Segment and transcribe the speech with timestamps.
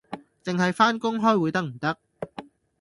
[0.43, 1.95] 淨係返工開會得唔得？